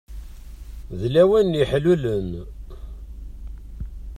[0.99, 2.31] D lawan n yeḥlulen.